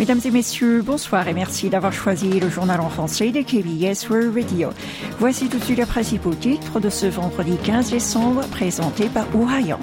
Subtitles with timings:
[0.00, 4.34] Mesdames et messieurs, bonsoir et merci d'avoir choisi le journal en français de KBS World
[4.34, 4.70] Radio.
[5.18, 9.26] Voici tout de suite les principaux titres de ce vendredi 15 décembre présenté par
[9.60, 9.78] Young.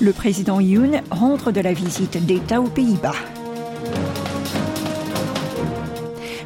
[0.00, 3.14] Le président Yoon rentre de la visite d'État aux Pays-Bas.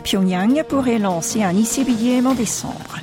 [0.04, 2.97] Pyongyang pourrait lancer un ICBM en décembre.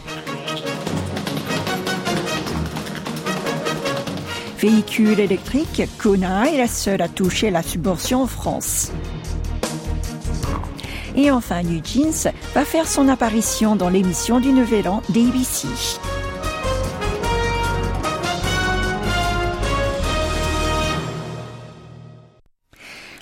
[4.67, 8.91] Véhicule électrique, Kona est la seule à toucher la subvention en France.
[11.15, 15.67] Et enfin, New Jeans va faire son apparition dans l'émission du Nouvel An d'ABC.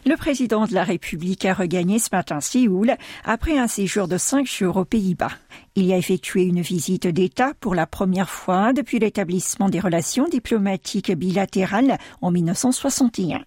[0.05, 4.45] Le président de la République a regagné ce matin Séoul après un séjour de cinq
[4.45, 5.31] jours aux Pays-Bas.
[5.75, 10.27] Il y a effectué une visite d'État pour la première fois depuis l'établissement des relations
[10.27, 13.41] diplomatiques bilatérales en 1961.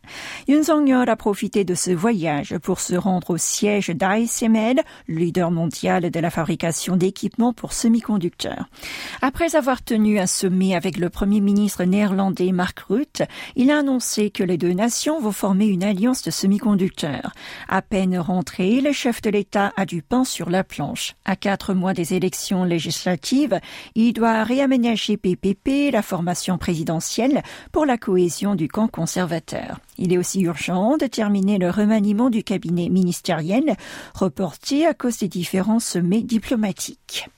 [0.48, 6.10] Yun Song-yeol a profité de ce voyage pour se rendre au siège d'ASML, leader mondial
[6.10, 8.68] de la fabrication d'équipements pour semi-conducteurs.
[9.22, 13.22] Après avoir tenu un sommet avec le premier ministre néerlandais Mark Rutte,
[13.54, 17.30] il a annoncé que les deux nations vont former une alliance de semi-conducteurs.
[17.68, 21.14] À peine rentré, le chef de l'État a du pain sur la planche.
[21.24, 23.60] À quatre mois des élections législatives,
[23.94, 27.42] il doit réaménager PPP, la formation présidentielle,
[27.72, 29.78] pour la cohésion du camp conservateur.
[29.98, 33.76] Il est aussi urgent de terminer le remaniement du cabinet ministériel,
[34.14, 37.28] reporté à cause des différents sommets diplomatiques.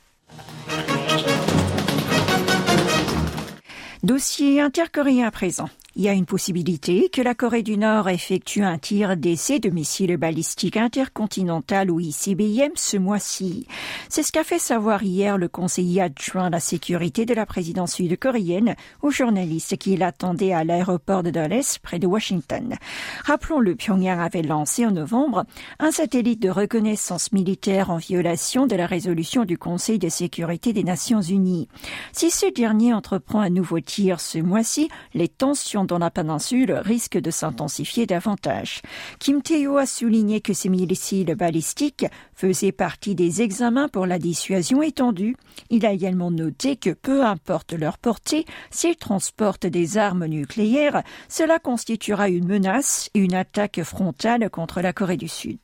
[4.03, 5.69] Dossier intercoréen à présent
[5.99, 9.69] il y a une possibilité que la Corée du Nord effectue un tir d'essai de
[9.69, 13.67] missiles balistiques intercontinental ou ICBM ce mois-ci.
[14.09, 17.95] C'est ce qu'a fait savoir hier le conseiller adjoint à la sécurité de la présidence
[17.95, 22.77] sud-coréenne aux journalistes qui l'attendaient à l'aéroport de Dulles près de Washington.
[23.25, 25.47] Rappelons-le, Pyongyang avait lancé en novembre
[25.81, 30.85] un satellite de reconnaissance militaire en violation de la résolution du Conseil de sécurité des
[30.85, 31.67] Nations Unies.
[32.13, 37.19] Si ce dernier entreprend un nouveau tir ce mois-ci, les tensions dans la péninsule risque
[37.19, 38.83] de s'intensifier davantage.
[39.19, 44.83] Kim Tae-ho a souligné que ces missiles balistiques faisaient partie des examens pour la dissuasion
[44.83, 45.35] étendue.
[45.71, 51.59] Il a également noté que peu importe leur portée, s'ils transportent des armes nucléaires, cela
[51.59, 55.59] constituera une menace et une attaque frontale contre la Corée du Sud.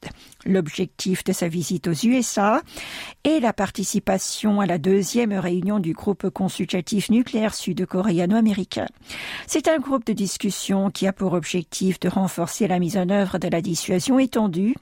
[0.47, 2.63] L'objectif de sa visite aux USA
[3.25, 8.87] est la participation à la deuxième réunion du groupe consultatif nucléaire sud-coréano-américain.
[9.47, 13.39] C'est un groupe de discussion qui a pour objectif de renforcer la mise en œuvre
[13.39, 14.75] de la dissuasion étendue,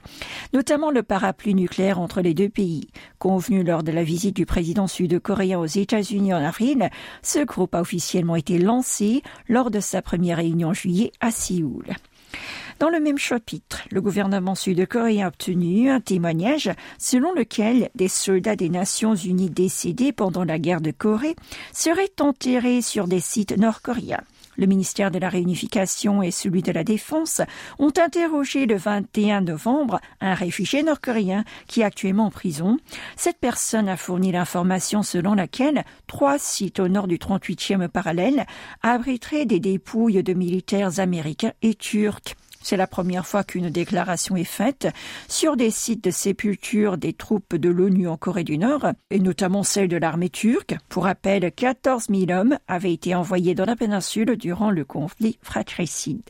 [0.53, 2.87] notamment le parapluie nucléaire entre les deux pays.
[3.19, 6.89] Convenu lors de la visite du président sud-coréen aux États-Unis en avril,
[7.21, 11.85] ce groupe a officiellement été lancé lors de sa première réunion en juillet à Séoul.
[12.79, 18.55] Dans le même chapitre, le gouvernement sud-coréen a obtenu un témoignage selon lequel des soldats
[18.55, 21.35] des Nations Unies décédés pendant la guerre de Corée
[21.71, 24.23] seraient enterrés sur des sites nord-coréens.
[24.57, 27.41] Le ministère de la Réunification et celui de la Défense
[27.79, 32.77] ont interrogé le 21 novembre un réfugié nord-coréen qui est actuellement en prison.
[33.15, 38.45] Cette personne a fourni l'information selon laquelle trois sites au nord du 38e parallèle
[38.81, 42.35] abriteraient des dépouilles de militaires américains et turcs.
[42.63, 44.87] C'est la première fois qu'une déclaration est faite
[45.27, 49.63] sur des sites de sépulture des troupes de l'ONU en Corée du Nord, et notamment
[49.63, 50.75] celle de l'armée turque.
[50.87, 56.23] Pour rappel, 14 000 hommes avaient été envoyés dans la péninsule durant le conflit fratricide.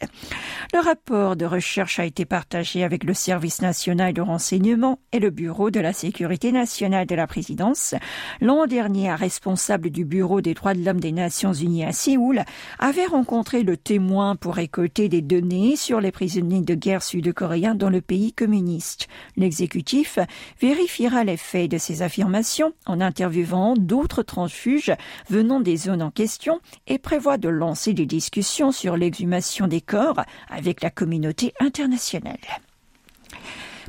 [0.73, 5.29] Le rapport de recherche a été partagé avec le Service national de renseignement et le
[5.29, 7.93] Bureau de la sécurité nationale de la présidence.
[8.41, 12.41] L'an dernier, un responsable du Bureau des droits de l'homme des Nations unies à Séoul
[12.79, 17.89] avait rencontré le témoin pour récolter des données sur les prisonniers de guerre sud-coréens dans
[17.89, 19.09] le pays communiste.
[19.35, 20.19] L'exécutif
[20.61, 24.93] vérifiera les faits de ces affirmations en interviewant d'autres transfuges
[25.29, 30.21] venant des zones en question et prévoit de lancer des discussions sur l'exhumation des corps
[30.49, 32.39] avec la communauté internationale.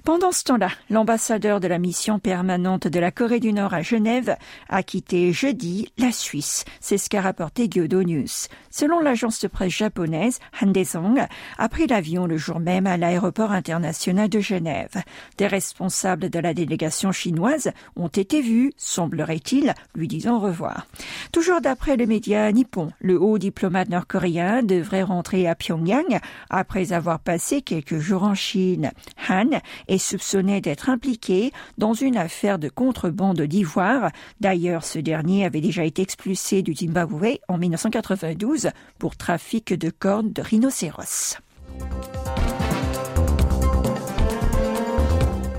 [0.04, 4.36] Pendant ce temps-là, l'ambassadeur de la mission permanente de la Corée du Nord à Genève
[4.68, 6.66] a quitté jeudi la Suisse.
[6.78, 8.28] C'est ce qu'a rapporté Gyodo News.
[8.68, 13.52] Selon l'agence de presse japonaise, Han Dae-song a pris l'avion le jour même à l'aéroport
[13.52, 15.02] international de Genève.
[15.38, 20.86] Des responsables de la délégation chinoise ont été vus, semblerait-il, lui disant au revoir.
[21.32, 27.20] Toujours d'après le média nippon, le haut diplomate nord-coréen devrait rentrer à Pyongyang après avoir
[27.20, 28.90] passé quelques jours en Chine.
[29.30, 29.48] Han
[29.94, 34.11] est soupçonné d'être impliqué dans une affaire de contrebande d'ivoire.
[34.41, 40.32] D'ailleurs, ce dernier avait déjà été expulsé du Zimbabwe en 1992 pour trafic de cornes
[40.32, 41.38] de rhinocéros.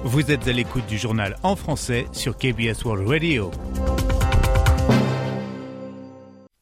[0.04, 3.52] Vous êtes à l'écoute du journal en français sur KBS World Radio.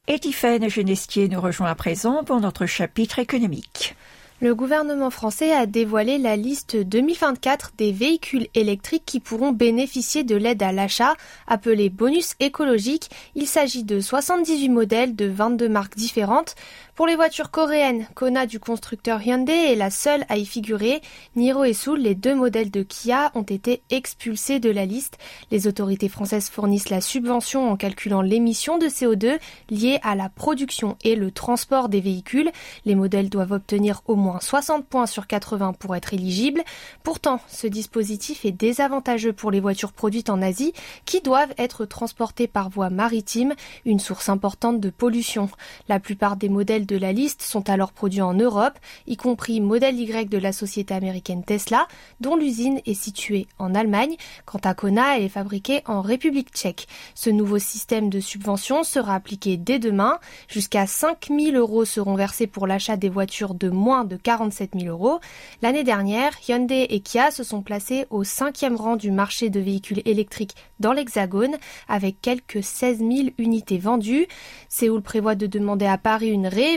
[0.06, 0.20] Et
[0.68, 3.96] Genestier nous rejoint à présent pour notre chapitre économique.
[4.44, 10.36] Le gouvernement français a dévoilé la liste 2024 des véhicules électriques qui pourront bénéficier de
[10.36, 11.14] l'aide à l'achat,
[11.46, 13.08] appelée bonus écologique.
[13.34, 16.56] Il s'agit de 78 modèles de 22 marques différentes.
[16.94, 21.02] Pour les voitures coréennes, Kona du constructeur Hyundai est la seule à y figurer.
[21.34, 25.18] Niro et Soul, les deux modèles de Kia, ont été expulsés de la liste.
[25.50, 30.96] Les autorités françaises fournissent la subvention en calculant l'émission de CO2 liée à la production
[31.02, 32.52] et le transport des véhicules.
[32.84, 36.62] Les modèles doivent obtenir au moins 60 points sur 80 pour être éligibles.
[37.02, 40.72] Pourtant, ce dispositif est désavantageux pour les voitures produites en Asie
[41.06, 43.52] qui doivent être transportées par voie maritime,
[43.84, 45.48] une source importante de pollution.
[45.88, 49.98] La plupart des modèles de la liste sont alors produits en Europe, y compris modèle
[49.98, 51.86] Y de la société américaine Tesla,
[52.20, 54.16] dont l'usine est située en Allemagne.
[54.44, 56.86] Quant à Kona, elle est fabriquée en République tchèque.
[57.14, 60.18] Ce nouveau système de subvention sera appliqué dès demain.
[60.48, 64.86] Jusqu'à 5 000 euros seront versés pour l'achat des voitures de moins de 47 000
[64.88, 65.20] euros.
[65.62, 70.02] L'année dernière, Hyundai et Kia se sont placés au cinquième rang du marché de véhicules
[70.04, 71.56] électriques dans l'Hexagone,
[71.88, 74.26] avec quelques 16 000 unités vendues.
[74.68, 76.73] Séoul prévoit de demander à Paris une ré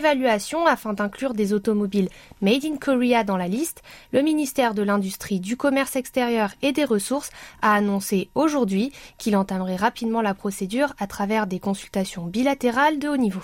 [0.68, 2.10] afin d'inclure des automobiles
[2.42, 6.86] Made in Korea dans la liste, le ministère de l'Industrie, du Commerce extérieur et des
[6.86, 13.08] Ressources a annoncé aujourd'hui qu'il entamerait rapidement la procédure à travers des consultations bilatérales de
[13.08, 13.42] haut niveau.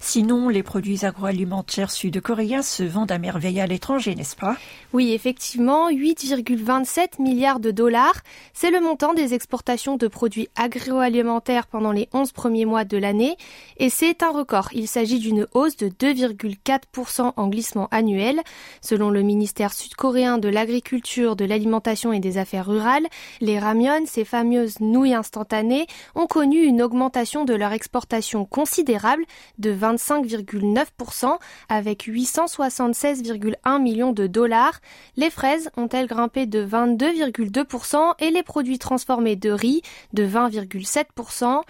[0.00, 4.56] Sinon, les produits agroalimentaires sud-coréens se vendent à merveille à l'étranger, n'est-ce pas?
[4.92, 8.22] Oui, effectivement, 8,27 milliards de dollars,
[8.52, 13.36] c'est le montant des exportations de produits agroalimentaires pendant les 11 premiers mois de l'année,
[13.78, 14.68] et c'est un record.
[14.72, 18.40] Il s'agit d'une hausse de 2,4% en glissement annuel.
[18.80, 23.06] Selon le ministère sud-coréen de l'Agriculture, de l'Alimentation et des Affaires rurales,
[23.40, 29.24] les ramyeon, ces fameuses nouilles instantanées, ont connu une augmentation de leur exportation considérable
[29.58, 31.38] de 25,9%
[31.68, 34.80] avec 876,1 millions de dollars.
[35.16, 39.82] Les fraises ont-elles grimpé de 22,2% et les produits transformés de riz
[40.12, 41.62] de 20,7%.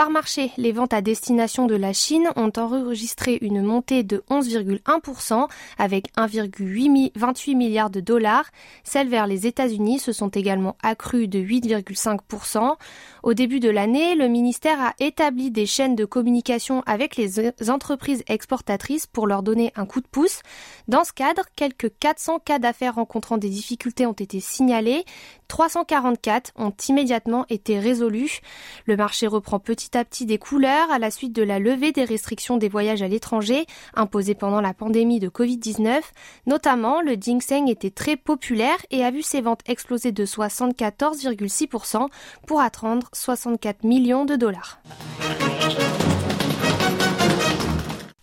[0.00, 5.46] Par marché, les ventes à destination de la Chine ont enregistré une montée de 11,1%
[5.76, 8.46] avec 1,28 milliards de dollars.
[8.82, 12.76] Celles vers les États-Unis se sont également accrues de 8,5%.
[13.22, 18.24] Au début de l'année, le ministère a établi des chaînes de communication avec les entreprises
[18.26, 20.40] exportatrices pour leur donner un coup de pouce.
[20.88, 25.04] Dans ce cadre, quelques 400 cas d'affaires rencontrant des difficultés ont été signalés.
[25.48, 28.40] 344 ont immédiatement été résolus.
[28.86, 32.04] Le marché reprend petit à petit des couleurs à la suite de la levée des
[32.04, 36.00] restrictions des voyages à l'étranger imposées pendant la pandémie de Covid-19.
[36.46, 42.08] Notamment, le ginseng était très populaire et a vu ses ventes exploser de 74,6%
[42.46, 44.80] pour atteindre 64 millions de dollars.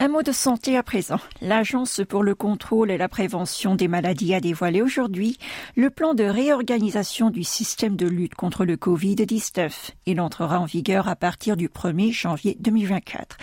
[0.08, 1.20] Un mot de santé à présent.
[1.42, 5.38] L'Agence pour le contrôle et la prévention des maladies a dévoilé aujourd'hui
[5.76, 9.70] le plan de réorganisation du système de lutte contre le Covid-19.
[10.06, 13.36] Il entrera en vigueur à partir du 1er janvier 2024.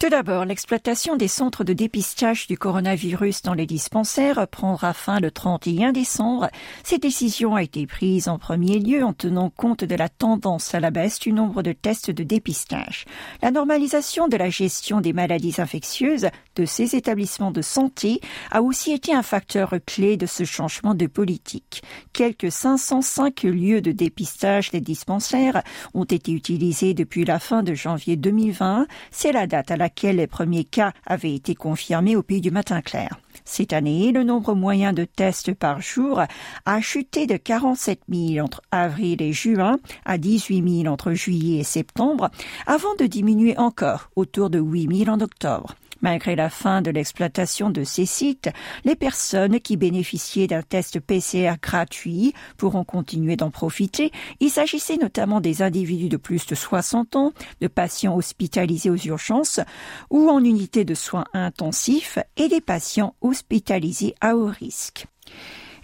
[0.00, 5.30] Tout d'abord, l'exploitation des centres de dépistage du coronavirus dans les dispensaires prendra fin le
[5.30, 6.48] 31 décembre.
[6.82, 10.80] Cette décision a été prise en premier lieu en tenant compte de la tendance à
[10.80, 13.04] la baisse du nombre de tests de dépistage.
[13.42, 16.05] La normalisation de la gestion des maladies infectieuses
[16.56, 18.20] de ces établissements de santé
[18.50, 21.82] a aussi été un facteur clé de ce changement de politique.
[22.12, 25.62] Quelques 505 lieux de dépistage des dispensaires
[25.94, 28.86] ont été utilisés depuis la fin de janvier 2020.
[29.10, 32.80] C'est la date à laquelle les premiers cas avaient été confirmés au pays du matin
[32.80, 33.18] clair.
[33.44, 36.22] Cette année, le nombre moyen de tests par jour
[36.64, 41.64] a chuté de 47 000 entre avril et juin à 18 000 entre juillet et
[41.64, 42.30] septembre,
[42.66, 45.74] avant de diminuer encore autour de 8 000 en octobre.
[46.06, 48.48] Malgré la fin de l'exploitation de ces sites,
[48.84, 54.12] les personnes qui bénéficiaient d'un test PCR gratuit pourront continuer d'en profiter.
[54.38, 59.58] Il s'agissait notamment des individus de plus de 60 ans, de patients hospitalisés aux urgences
[60.08, 65.08] ou en unité de soins intensifs et des patients hospitalisés à haut risque.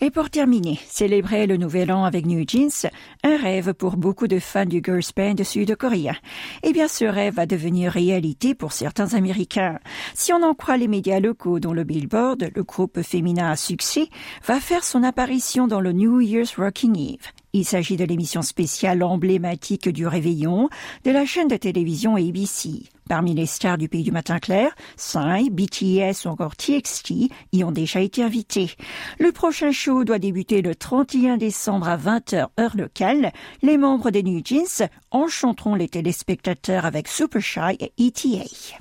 [0.04, 2.90] Et pour terminer, célébrer le nouvel an avec New Jeans,
[3.22, 6.16] un rêve pour beaucoup de fans du girls band sud-coréen.
[6.64, 9.78] Eh bien, ce rêve va devenir réalité pour certains Américains.
[10.14, 14.08] Si on en croit les médias locaux dont le Billboard, le groupe féminin à succès,
[14.44, 17.41] va faire son apparition dans le New Year's Rocking Eve.
[17.54, 20.70] Il s'agit de l'émission spéciale emblématique du réveillon
[21.04, 22.84] de la chaîne de télévision ABC.
[23.10, 27.12] Parmi les stars du pays du matin clair, Psy, BTS ou encore TXT
[27.52, 28.70] y ont déjà été invités.
[29.18, 33.32] Le prochain show doit débuter le 31 décembre à 20h heure locale.
[33.60, 38.80] Les membres des New Jeans enchanteront les téléspectateurs avec Super Shy et ETA.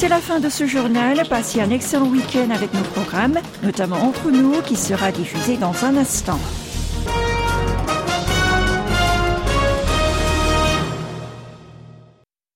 [0.00, 1.28] C'est la fin de ce journal.
[1.28, 5.94] Passez un excellent week-end avec nos programmes, notamment Entre nous, qui sera diffusé dans un
[5.94, 6.38] instant.